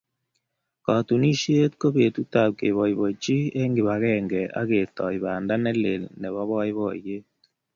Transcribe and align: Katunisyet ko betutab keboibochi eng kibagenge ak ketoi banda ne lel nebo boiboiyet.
Katunisyet 0.85 1.71
ko 1.81 1.87
betutab 1.95 2.51
keboibochi 2.59 3.37
eng 3.59 3.73
kibagenge 3.75 4.41
ak 4.59 4.67
ketoi 4.69 5.17
banda 5.23 5.55
ne 5.59 5.71
lel 5.81 6.03
nebo 6.19 6.41
boiboiyet. 6.49 7.25